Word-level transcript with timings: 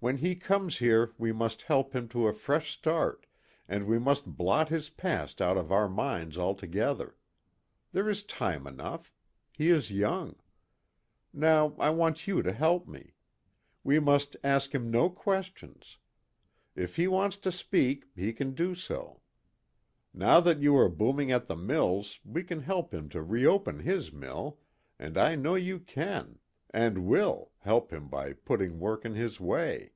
"When 0.00 0.18
he 0.18 0.36
comes 0.36 0.78
here 0.78 1.12
we 1.18 1.32
must 1.32 1.62
help 1.62 1.92
him 1.92 2.06
to 2.10 2.28
a 2.28 2.32
fresh 2.32 2.70
start, 2.70 3.26
and 3.66 3.84
we 3.84 3.98
must 3.98 4.36
blot 4.36 4.68
his 4.68 4.90
past 4.90 5.42
out 5.42 5.56
of 5.56 5.72
our 5.72 5.88
minds 5.88 6.38
altogether. 6.38 7.16
There 7.90 8.08
is 8.08 8.22
time 8.22 8.64
enough. 8.68 9.12
He 9.50 9.70
is 9.70 9.90
young. 9.90 10.36
Now 11.32 11.74
I 11.80 11.90
want 11.90 12.28
you 12.28 12.42
to 12.44 12.52
help 12.52 12.86
me. 12.86 13.14
We 13.82 13.98
must 13.98 14.36
ask 14.44 14.72
him 14.72 14.88
no 14.88 15.10
questions. 15.10 15.98
If 16.76 16.94
he 16.94 17.08
wants 17.08 17.36
to 17.38 17.50
speak 17.50 18.04
he 18.14 18.32
can 18.32 18.54
do 18.54 18.76
so. 18.76 19.22
Now 20.14 20.38
that 20.38 20.60
you 20.60 20.76
are 20.76 20.88
booming 20.88 21.32
at 21.32 21.48
the 21.48 21.56
mills 21.56 22.20
we 22.24 22.44
can 22.44 22.60
help 22.62 22.94
him 22.94 23.08
to 23.08 23.20
reopen 23.20 23.80
his 23.80 24.12
mill, 24.12 24.60
and 24.96 25.18
I 25.18 25.34
know 25.34 25.56
you 25.56 25.80
can, 25.80 26.38
and 26.70 27.06
will, 27.06 27.50
help 27.60 27.90
him 27.90 28.06
by 28.08 28.30
putting 28.30 28.78
work 28.78 29.06
in 29.06 29.14
his 29.14 29.40
way. 29.40 29.90